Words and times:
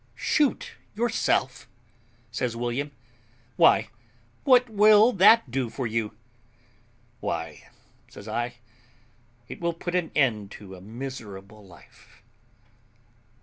"Shoot 0.15 0.77
yourself!" 0.95 1.69
says 2.31 2.55
William; 2.55 2.89
"why, 3.55 3.89
what 4.45 4.67
will 4.67 5.11
that 5.13 5.51
do 5.51 5.69
for 5.69 5.85
you?" 5.85 6.17
"Why," 7.19 7.69
says 8.07 8.27
I, 8.27 8.55
"it 9.47 9.61
will 9.61 9.73
put 9.73 9.93
an 9.93 10.09
end 10.15 10.49
to 10.53 10.73
a 10.73 10.81
miserable 10.81 11.63
life." 11.63 12.23